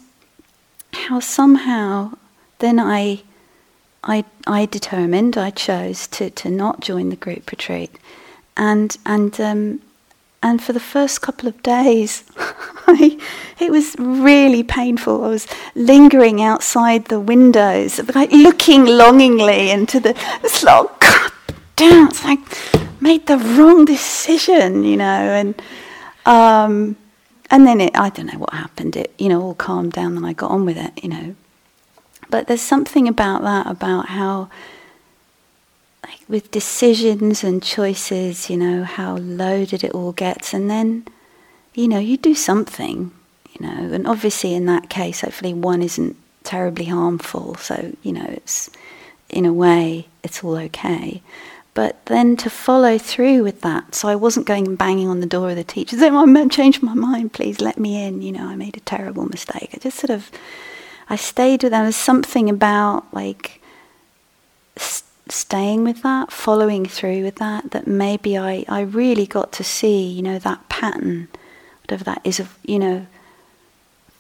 [0.94, 2.14] how somehow
[2.60, 3.24] then I,
[4.04, 7.98] I, I determined, I chose to, to not join the group retreat.
[8.56, 9.82] And, and, um,
[10.42, 12.24] and for the first couple of days,
[12.88, 13.20] I,
[13.60, 15.24] it was really painful.
[15.24, 20.16] I was lingering outside the windows, like looking longingly into the.
[20.44, 21.32] It's like, God
[21.76, 22.08] damn!
[22.08, 22.40] It's like
[23.00, 25.06] made the wrong decision, you know.
[25.06, 25.62] And
[26.26, 26.96] um,
[27.50, 28.96] and then it, I don't know what happened.
[28.96, 31.36] It, you know, all calmed down, and I got on with it, you know.
[32.30, 34.50] But there's something about that, about how
[36.08, 40.54] like with decisions and choices, you know, how loaded it all gets.
[40.54, 41.06] And then,
[41.74, 43.12] you know, you do something,
[43.54, 47.56] you know, and obviously in that case, hopefully one isn't terribly harmful.
[47.56, 48.70] So, you know, it's
[49.30, 51.22] in a way, it's all okay.
[51.78, 55.28] But then to follow through with that, so I wasn't going and banging on the
[55.28, 58.24] door of the teacher, saying, I'm changed my mind, please let me in.
[58.24, 59.70] You know, I made a terrible mistake.
[59.76, 60.32] I just sort of,
[61.08, 61.84] I stayed with them.
[61.84, 63.62] There's something about like,
[65.30, 70.02] staying with that, following through with that, that maybe I, I really got to see,
[70.02, 71.28] you know, that pattern,
[71.84, 73.06] whatever that is, of, you know,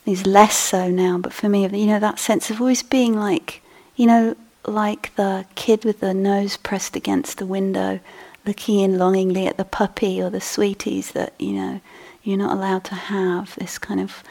[0.05, 3.63] is less so now, but for me, you know, that sense of always being like,
[3.95, 4.35] you know,
[4.67, 7.99] like the kid with the nose pressed against the window,
[8.45, 11.81] looking in longingly at the puppy or the sweeties that, you know,
[12.23, 14.23] you're not allowed to have, this kind of,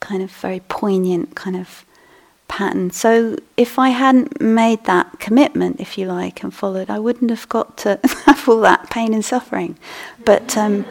[0.00, 1.84] kind of very poignant kind of
[2.46, 2.90] pattern.
[2.90, 7.48] So if I hadn't made that commitment, if you like, and followed, I wouldn't have
[7.48, 9.76] got to have all that pain and suffering.
[10.24, 10.84] But um,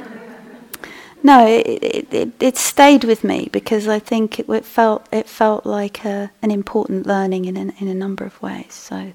[1.23, 5.65] no, it, it, it, stayed with me because I think it, it felt it felt
[5.65, 8.73] like a, an important learning in a, in a number of ways.
[8.73, 9.13] So,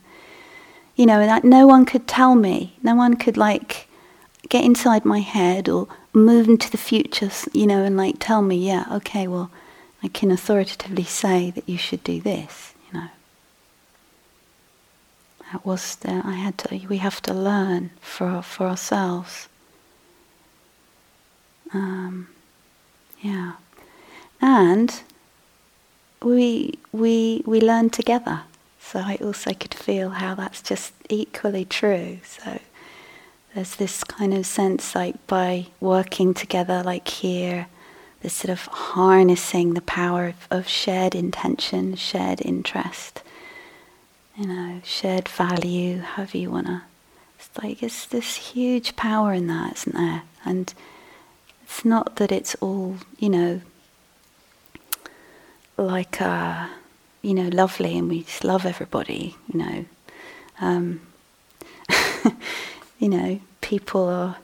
[0.96, 3.88] you know, that no one could tell me, no one could like
[4.48, 8.56] get inside my head or move into the future, you know, and like tell me,
[8.56, 9.50] yeah, okay, well
[10.02, 13.08] I can authoritatively say that you should do this, you know.
[15.52, 19.48] That was the, I had to, we have to learn for, for ourselves.
[21.72, 22.28] Um,
[23.20, 23.52] yeah.
[24.40, 25.02] And
[26.22, 28.42] we, we, we learn together.
[28.80, 32.18] So I also could feel how that's just equally true.
[32.24, 32.58] So
[33.54, 37.66] there's this kind of sense like by working together, like here,
[38.20, 43.22] this sort of harnessing the power of, of shared intention, shared interest,
[44.36, 46.82] you know, shared value, however you want to.
[47.38, 50.22] It's like it's this huge power in that, isn't there?
[50.44, 50.72] And
[51.68, 53.60] it's not that it's all, you know,
[55.76, 56.68] like, uh,
[57.22, 59.84] you know, lovely and we just love everybody, you know.
[60.60, 61.02] Um,
[62.98, 64.36] you know, people are,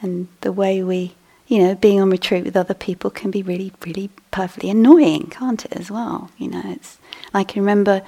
[0.00, 1.14] and the way we
[1.48, 5.64] you know, being on retreat with other people can be really, really perfectly annoying, can't
[5.64, 6.30] it, as well?
[6.36, 6.98] You know, it's,
[7.32, 8.02] I can remember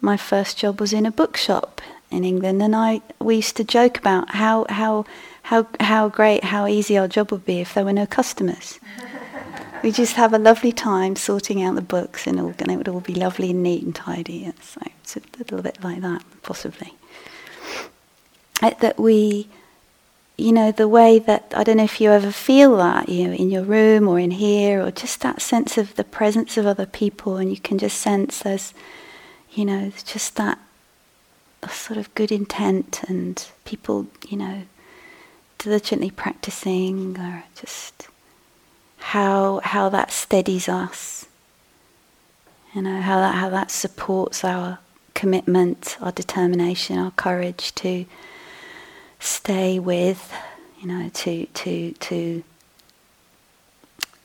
[0.00, 1.80] my first job was in a bookshop
[2.10, 5.04] in England, and I we used to joke about how how
[5.42, 8.78] how how great, how easy our job would be if there were no customers.
[9.82, 12.88] we just have a lovely time sorting out the books, and, all, and it would
[12.88, 14.44] all be lovely and neat and tidy.
[14.44, 16.94] It's, like, it's a little bit like that, possibly.
[18.62, 19.48] Uh, that we
[20.40, 23.34] you know, the way that, I don't know if you ever feel that, you know,
[23.34, 26.86] in your room or in here, or just that sense of the presence of other
[26.86, 28.72] people, and you can just sense there's,
[29.52, 30.58] you know, just that
[31.68, 34.62] sort of good intent and people, you know,
[35.58, 38.08] diligently practicing, or just
[38.98, 41.26] how how that steadies us.
[42.74, 44.78] You know, how that how that supports our
[45.14, 48.06] commitment, our determination, our courage to
[49.18, 50.32] stay with,
[50.80, 52.42] you know, to to to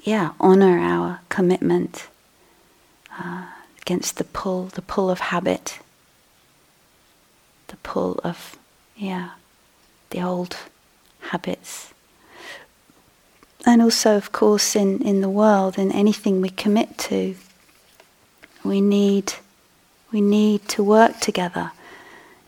[0.05, 2.07] yeah, honor our commitment
[3.19, 3.47] uh,
[3.81, 5.79] against the pull, the pull of habit,
[7.67, 8.57] the pull of
[8.95, 9.31] yeah,
[10.09, 10.57] the old
[11.19, 11.93] habits.
[13.65, 17.35] And also, of course, in, in the world, in anything we commit to,
[18.63, 19.33] we need
[20.11, 21.71] we need to work together.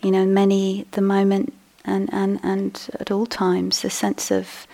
[0.02, 1.54] You know, many the moment
[1.84, 4.68] and, and, and at all times the sense of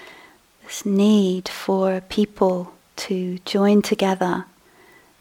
[0.64, 4.46] this need for people to join together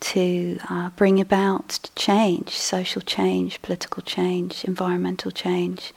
[0.02, 5.92] to uh, bring about change, social change, political change, environmental change,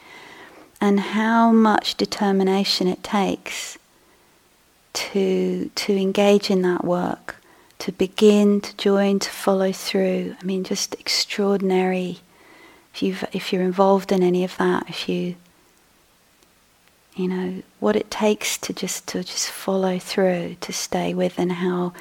[0.80, 3.78] and how much determination it takes
[4.92, 7.36] to to engage in that work,
[7.80, 10.36] to begin to join, to follow through.
[10.40, 12.20] I mean, just extraordinary.
[12.94, 15.34] If you if you're involved in any of that, if you
[17.16, 21.52] you know what it takes to just to just follow through, to stay with, and
[21.52, 21.92] how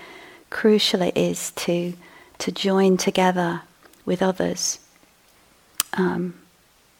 [0.55, 1.93] crucial it is to
[2.37, 3.61] to join together
[4.05, 4.79] with others
[5.93, 6.33] um,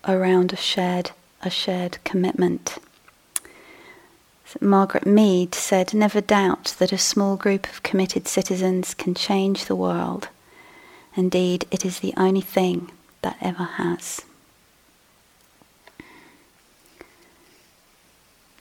[0.06, 2.78] around a shared a shared commitment.
[4.60, 9.76] Margaret Mead said, Never doubt that a small group of committed citizens can change the
[9.76, 10.30] world.
[11.16, 12.91] Indeed, it is the only thing
[13.22, 14.22] that ever has.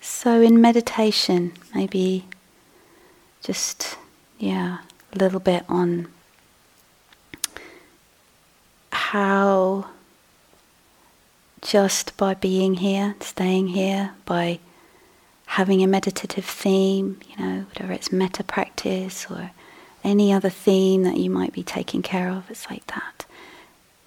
[0.00, 2.26] So, in meditation, maybe
[3.42, 3.96] just,
[4.38, 4.78] yeah,
[5.12, 6.08] a little bit on
[8.90, 9.86] how
[11.62, 14.58] just by being here, staying here, by
[15.46, 19.50] having a meditative theme, you know, whether it's metta practice or
[20.02, 23.24] any other theme that you might be taking care of, it's like that.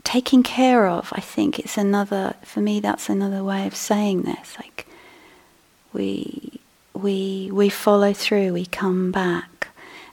[0.04, 4.56] Taking care of, I think it's another, for me, that's another way of saying this.
[4.60, 4.88] Like,
[5.94, 6.60] we,
[6.94, 9.57] we, we follow through, we come back,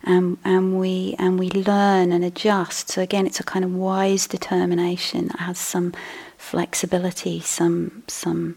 [0.05, 2.90] and, and, we, and we learn and adjust.
[2.90, 5.92] So, again, it's a kind of wise determination that has some
[6.36, 8.57] flexibility, some, some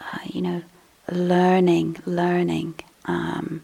[0.00, 0.62] uh, you know,
[1.10, 2.74] learning, learning.
[3.06, 3.62] Um,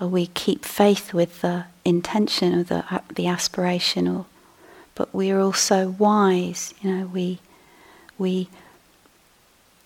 [0.00, 4.26] we keep faith with the intention of the uh, the aspirational,
[4.94, 6.74] but we are also wise.
[6.80, 7.38] You know, we
[8.18, 8.48] we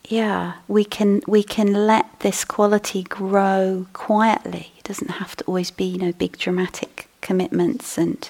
[0.09, 4.73] yeah we can we can let this quality grow quietly.
[4.89, 8.29] Doesn't have to always be you know big dramatic commitments and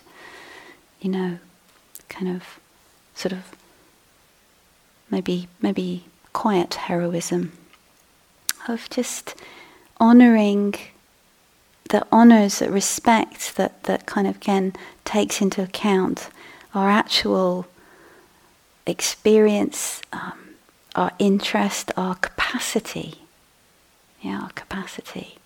[1.01, 1.39] you know
[2.09, 2.59] kind of
[3.15, 3.45] sort of
[5.11, 7.53] maybe maybe quiet heroism
[8.67, 9.35] of just
[9.99, 10.75] honoring
[11.91, 16.29] the honors that respect that, that kind of again takes into account
[16.75, 17.67] our actual
[18.87, 20.55] experience, um,
[20.95, 23.23] our interest, our capacity.
[24.21, 25.39] Yeah, our capacity.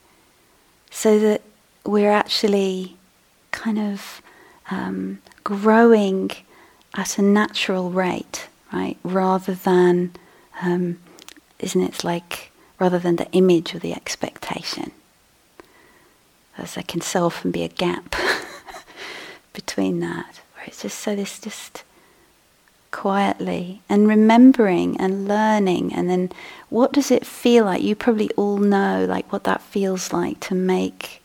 [0.93, 1.43] So that
[1.84, 2.97] we're actually
[3.51, 4.22] kind of
[4.70, 6.30] um, growing
[6.95, 8.97] at a natural rate, right?
[9.03, 10.12] Rather than,
[10.62, 11.01] um,
[11.59, 14.90] isn't it like rather than the image or the expectation.
[16.59, 18.16] As there can so often be a gap
[19.53, 21.84] between that, where it's just so this just
[22.93, 26.30] quietly and remembering and learning and then
[26.68, 27.82] what does it feel like?
[27.82, 31.20] You probably all know like what that feels like to make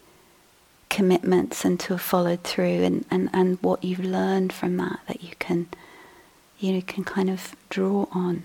[0.90, 5.22] commitments and to have followed through and, and, and what you've learned from that that
[5.22, 5.68] you can
[6.60, 8.44] you know, can kind of draw on.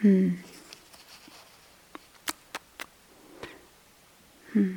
[0.00, 0.30] Hmm.
[4.52, 4.76] Hmm.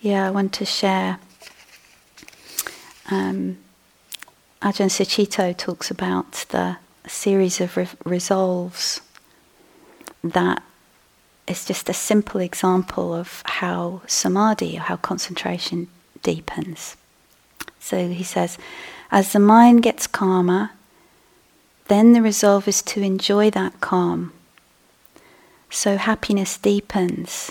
[0.00, 1.18] Yeah, I want to share.
[3.10, 3.58] Um,
[4.62, 6.76] Ajahn Sucitto talks about the
[7.08, 9.00] series of re- resolves
[10.22, 10.62] that
[11.48, 15.88] is just a simple example of how samadhi, or how concentration
[16.22, 16.96] deepens.
[17.80, 18.56] So he says,
[19.10, 20.70] as the mind gets calmer,
[21.88, 24.32] then the resolve is to enjoy that calm.
[25.70, 27.50] So happiness deepens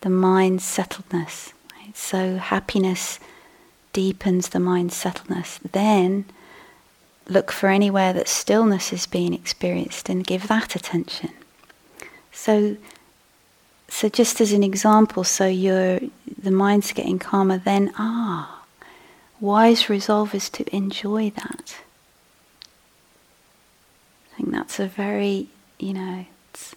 [0.00, 1.52] the mind's settledness.
[1.76, 1.94] Right?
[1.94, 3.20] So happiness
[3.92, 5.58] deepens the mind's settledness.
[5.72, 6.24] Then
[7.28, 11.30] look for anywhere that stillness is being experienced and give that attention.
[12.32, 12.76] So,
[13.88, 16.00] so just as an example, so your
[16.40, 17.58] the mind's getting calmer.
[17.58, 18.62] Then ah,
[19.40, 21.76] wise resolve is to enjoy that
[24.38, 25.48] I think that's a very,
[25.80, 26.76] you know, it's,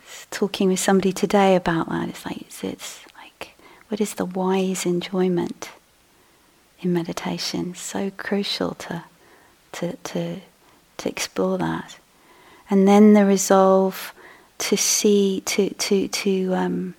[0.00, 2.08] it's talking with somebody today about that.
[2.08, 3.56] It's like, it's, it's like,
[3.88, 5.70] what is the wise enjoyment
[6.80, 7.74] in meditation?
[7.74, 9.04] so crucial to,
[9.72, 10.40] to, to,
[10.96, 11.98] to explore that.
[12.68, 14.12] And then the resolve
[14.58, 16.94] to see, to, to, to um,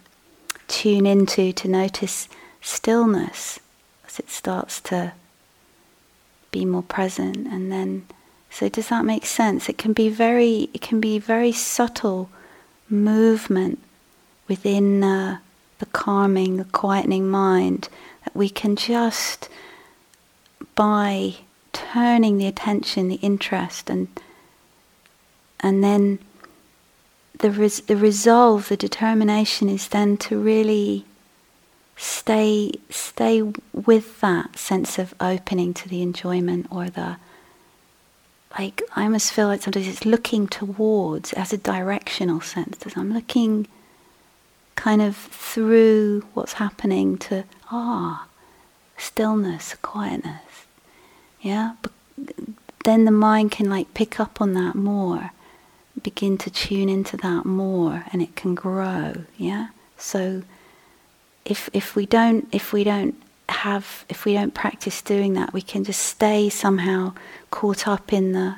[0.68, 2.30] tune into, to notice
[2.62, 3.60] stillness
[4.06, 5.14] as it starts to
[6.52, 8.06] be more present and then
[8.50, 9.70] so does that make sense?
[9.70, 12.30] It can be very, it can be very subtle
[12.90, 13.80] movement
[14.48, 15.40] within uh,
[15.80, 17.90] the calming, the quietening mind
[18.24, 19.50] that we can just
[20.76, 21.36] by
[21.74, 24.08] turning the attention, the interest, and
[25.60, 26.20] and then
[27.39, 31.05] the res- the resolve, the determination is then to really
[31.95, 33.41] stay stay
[33.74, 37.18] with that sense of opening to the enjoyment or the
[38.58, 42.86] like I almost feel like sometimes it's looking towards as a directional sense.
[42.86, 43.68] As I'm looking
[44.76, 48.28] kind of through what's happening to ah
[48.97, 50.41] stillness, quietness.
[51.42, 51.92] Yeah, but
[52.84, 55.32] then the mind can like pick up on that more,
[56.02, 59.14] begin to tune into that more, and it can grow.
[59.38, 60.44] Yeah, so
[61.46, 63.16] if if we don't if we don't
[63.50, 67.14] have if we don't practice doing that, we can just stay somehow
[67.52, 68.56] caught up in the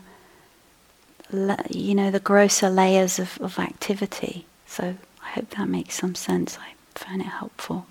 [1.70, 4.46] you know the grosser layers of, of activity.
[4.66, 6.58] So I hope that makes some sense.
[6.58, 7.86] I found it helpful.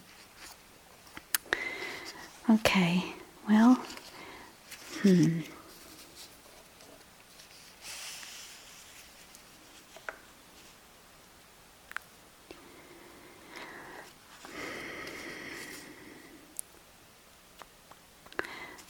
[2.51, 3.05] Okay,
[3.49, 3.79] well,
[5.03, 5.41] hmm.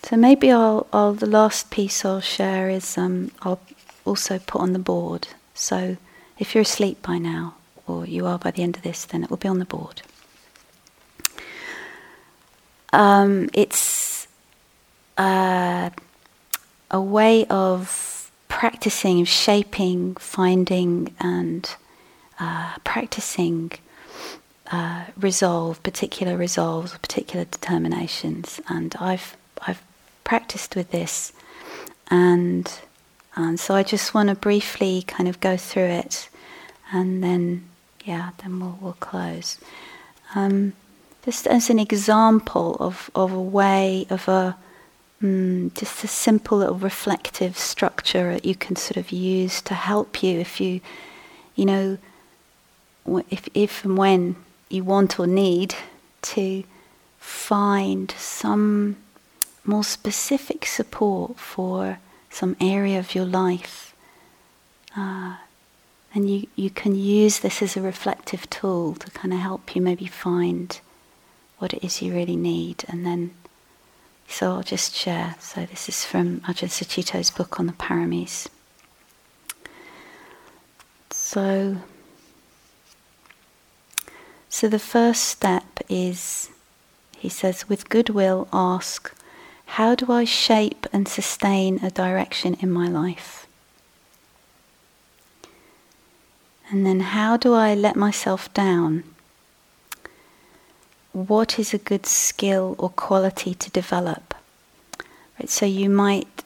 [0.09, 3.61] So maybe I'll, I'll, the last piece I'll share is um, I'll
[4.07, 5.29] also put on the board.
[5.53, 5.99] So
[6.39, 7.57] if you're asleep by now,
[7.87, 10.01] or you are by the end of this, then it will be on the board.
[12.91, 14.18] Um, it's
[15.19, 15.91] uh,
[16.91, 21.77] a way of practicing, shaping, finding, and
[22.39, 23.73] uh, practicing
[24.71, 28.61] uh, resolve, particular resolves, particular determinations.
[28.69, 29.83] And I've I've
[30.25, 31.33] practiced with this,
[32.11, 32.73] and
[33.35, 36.29] and so I just want to briefly kind of go through it,
[36.93, 37.69] and then
[38.05, 39.59] yeah, then we'll we'll close.
[40.35, 40.75] Um,
[41.25, 44.57] just as an example of of a way of a
[45.23, 50.23] mm, just a simple little reflective structure that you can sort of use to help
[50.23, 50.81] you if you
[51.55, 51.99] you know
[53.31, 54.37] if if and when
[54.69, 55.75] you want or need
[56.21, 56.65] to
[57.19, 58.97] find some
[59.65, 61.99] more specific support for
[62.31, 63.95] some area of your life,
[64.97, 65.37] uh,
[66.15, 69.83] and you, you can use this as a reflective tool to kind of help you
[69.83, 70.81] maybe find
[71.59, 72.85] what it is you really need.
[72.89, 73.35] And then,
[74.29, 75.35] so I'll just share.
[75.41, 78.49] So this is from Ajahn Sucitto's book on the paramis.
[81.11, 81.79] So,
[84.49, 86.51] so the first step is,
[87.17, 89.13] he says, with goodwill ask,
[89.73, 93.47] how do I shape and sustain a direction in my life?
[96.71, 99.05] And then how do I let myself down?
[101.27, 104.35] What is a good skill or quality to develop?
[105.39, 106.45] Right, so you might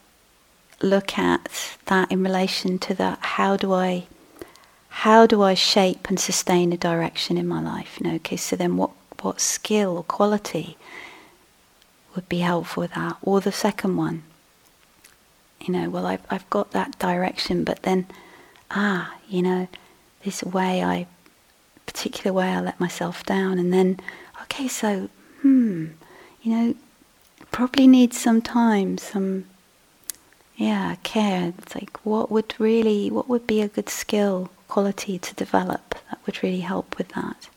[0.81, 4.07] look at that in relation to that how do I
[4.89, 7.99] how do I shape and sustain a direction in my life?
[7.99, 10.77] You know, okay, so then what what skill or quality
[12.15, 13.17] would be helpful with that.
[13.23, 14.23] Or the second one,
[15.61, 18.07] you know, well, I've, I've got that direction, but then,
[18.71, 19.69] ah, you know,
[20.25, 21.07] this way I,
[21.87, 24.01] particular way I let myself down, and then,
[24.53, 25.09] okay, so,
[25.41, 25.87] hmm,
[26.43, 26.75] you know,
[27.51, 29.47] probably needs some time, some,
[30.57, 31.55] yeah, care.
[31.59, 36.19] It's like, what would really, what would be a good skill, quality to develop that
[36.27, 37.49] would really help with that?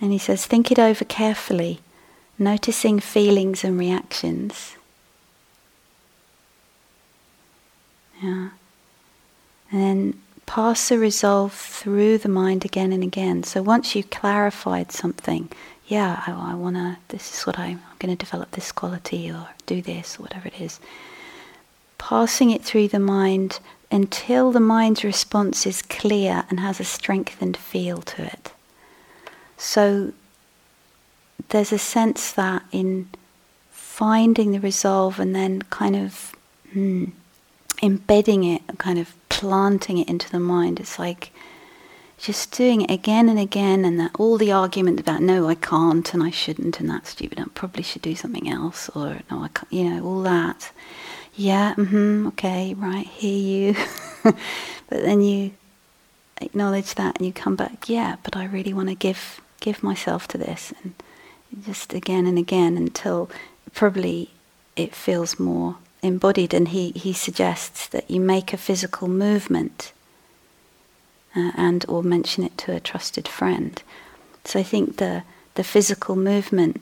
[0.00, 1.80] And he says, think it over carefully
[2.38, 4.76] noticing feelings and reactions.
[8.20, 8.50] Yeah.
[9.70, 13.42] And then pass the resolve through the mind again and again.
[13.42, 15.50] So once you've clarified something,
[15.86, 19.30] yeah, I, I want to, this is what I, I'm going to develop this quality
[19.30, 20.80] or do this or whatever it is.
[21.98, 27.56] Passing it through the mind until the mind's response is clear and has a strengthened
[27.56, 28.52] feel to it.
[29.56, 30.12] So
[31.48, 33.08] there's a sense that in
[33.70, 36.34] finding the resolve and then kind of
[36.74, 37.10] mm,
[37.82, 41.30] embedding it, kind of planting it into the mind, it's like
[42.16, 46.14] just doing it again and again, and that all the argument about no, I can't
[46.14, 49.48] and I shouldn't and that's stupid, I probably should do something else, or no, I
[49.48, 50.72] can't, you know, all that.
[51.34, 53.76] Yeah, mm-hmm, okay, right, hear you.
[54.24, 54.36] but
[54.88, 55.52] then you
[56.40, 60.28] acknowledge that and you come back, yeah, but I really want to give give myself
[60.28, 60.94] to this and
[61.64, 63.28] just again and again until
[63.74, 64.30] probably
[64.76, 66.54] it feels more embodied.
[66.54, 69.92] And he, he suggests that you make a physical movement
[71.34, 73.82] uh, and or mention it to a trusted friend.
[74.44, 75.24] So I think the
[75.56, 76.80] the physical movement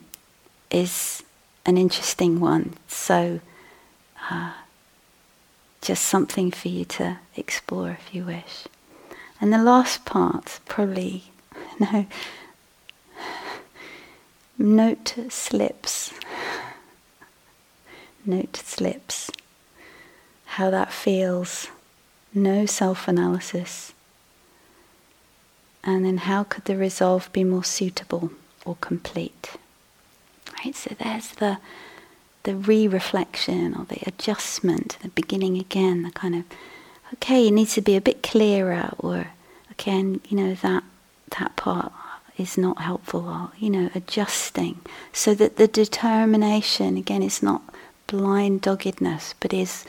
[0.69, 1.23] is
[1.65, 2.73] an interesting one.
[2.87, 3.39] So
[4.29, 4.51] uh,
[5.81, 8.65] just something for you to explore if you wish.
[9.39, 11.25] And the last part, probably,
[11.79, 12.05] no,
[14.57, 16.13] Note slips.
[18.25, 19.31] Note slips.
[20.45, 21.67] How that feels.
[22.33, 23.93] No self analysis.
[25.83, 28.31] and then how could the resolve be more suitable
[28.65, 29.51] or complete?
[30.63, 31.57] Right, so there's the
[32.43, 36.43] the re-reflection or the adjustment, the beginning again, the kind of
[37.13, 39.27] okay, it needs to be a bit clearer, or
[39.71, 40.83] again, you know that
[41.39, 41.91] that part
[42.37, 44.79] is not helpful, or you know, adjusting
[45.13, 47.63] so that the determination again is not
[48.07, 49.85] blind doggedness, but is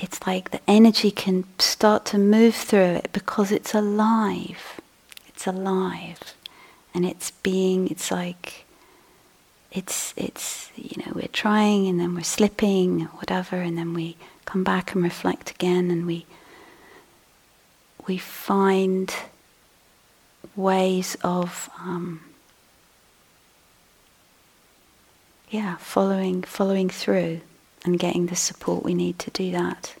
[0.00, 4.80] it's like the energy can start to move through it because it's alive.
[5.28, 6.34] It's alive.
[6.94, 8.64] And it's being, it's like,
[9.70, 14.16] it's, it's, you know, we're trying and then we're slipping, whatever, and then we
[14.46, 16.24] come back and reflect again and we,
[18.06, 19.14] we find
[20.56, 22.20] ways of, um,
[25.50, 27.40] yeah, following, following through
[27.84, 29.94] and getting the support we need to do that.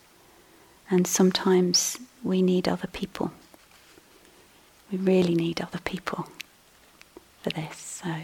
[0.88, 3.32] And sometimes we need other people.
[4.90, 6.28] We really need other people
[7.42, 7.76] for this.
[8.04, 8.14] So,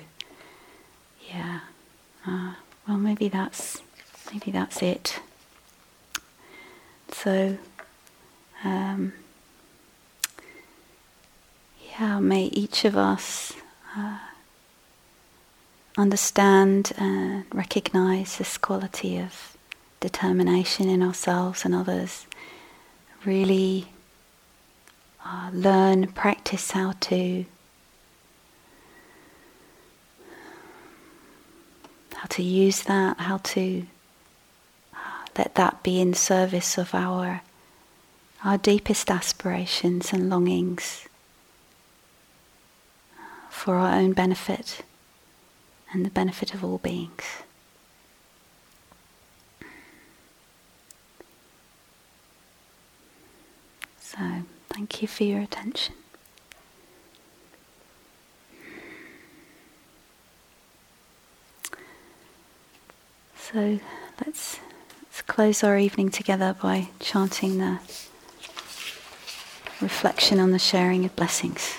[1.29, 1.61] yeah.
[2.27, 2.55] Uh,
[2.87, 3.83] well, maybe that's
[4.33, 5.21] maybe that's it.
[7.13, 7.57] So,
[8.65, 9.13] um,
[11.91, 13.53] yeah, may each of us
[13.97, 14.19] uh,
[15.97, 19.57] understand and recognize this quality of
[20.01, 22.27] determination in ourselves and others.
[23.25, 23.89] Really
[25.25, 27.45] uh, learn, practice how to
[32.15, 33.87] how to use that, how to
[34.95, 34.97] uh,
[35.37, 37.43] let that be in service of our
[38.45, 41.09] our deepest aspirations and longings
[43.51, 44.83] for our own benefit
[45.97, 47.25] and the benefit of all beings.
[53.99, 54.19] So,
[54.69, 55.95] thank you for your attention.
[63.39, 63.81] So,
[64.23, 64.61] let's,
[65.03, 67.79] let's close our evening together by chanting the
[69.81, 71.79] reflection on the sharing of blessings.